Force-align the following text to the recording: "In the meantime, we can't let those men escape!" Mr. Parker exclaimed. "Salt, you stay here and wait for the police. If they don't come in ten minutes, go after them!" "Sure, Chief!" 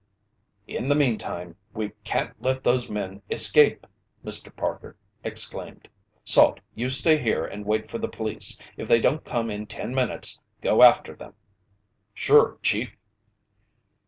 "In 0.65 0.89
the 0.89 0.95
meantime, 0.95 1.57
we 1.75 1.91
can't 2.03 2.33
let 2.41 2.63
those 2.63 2.89
men 2.89 3.21
escape!" 3.29 3.85
Mr. 4.25 4.51
Parker 4.55 4.95
exclaimed. 5.23 5.89
"Salt, 6.23 6.59
you 6.73 6.89
stay 6.89 7.17
here 7.19 7.45
and 7.45 7.67
wait 7.67 7.87
for 7.87 7.99
the 7.99 8.09
police. 8.09 8.57
If 8.77 8.87
they 8.87 8.99
don't 8.99 9.23
come 9.23 9.51
in 9.51 9.67
ten 9.67 9.93
minutes, 9.93 10.41
go 10.63 10.81
after 10.81 11.13
them!" 11.15 11.35
"Sure, 12.15 12.57
Chief!" 12.63 12.97